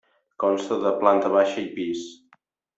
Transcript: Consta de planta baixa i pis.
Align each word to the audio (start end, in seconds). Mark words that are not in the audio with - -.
Consta 0.43 0.77
de 0.85 0.93
planta 1.03 1.31
baixa 1.37 1.63
i 1.67 1.69
pis. 1.79 2.05